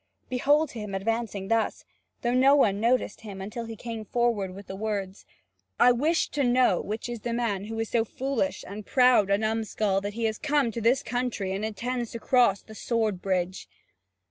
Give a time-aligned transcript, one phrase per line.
[0.29, 1.85] Behold him advancing thus,
[2.23, 5.27] though no one noticed him until he came forward with the words:
[5.79, 9.37] "I wish to know which is the man who is so foolish and proud a
[9.37, 13.69] numskull that he has come to this country and intends to cross the sword bridge.